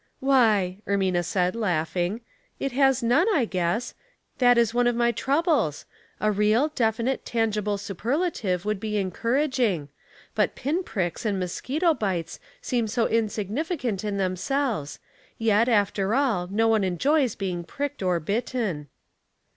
[0.19, 2.21] "''Why," Ermina said, laughing,"
[2.59, 3.93] it has none, I guess.
[4.39, 5.85] That is one of my troubles.
[6.19, 9.89] A real, definite, tangible superlative would be encourag ing;
[10.33, 14.97] but pin pricks and mosquito bites seem so insignificant in themselves;
[15.37, 18.87] yet, after all, no one enjoys being pricked or bitten."